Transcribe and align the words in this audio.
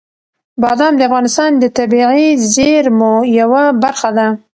بادام 0.61 0.93
د 0.97 1.01
افغانستان 1.09 1.51
د 1.57 1.65
طبیعي 1.77 2.27
زیرمو 2.53 3.13
یوه 3.39 3.63
برخه 3.83 4.09
ده. 4.17 4.27